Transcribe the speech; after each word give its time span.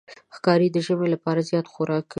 ښکاري 0.35 0.67
د 0.71 0.77
ژمي 0.85 1.07
لپاره 1.15 1.47
زیات 1.49 1.65
خوراک 1.73 2.03
کوي. 2.05 2.09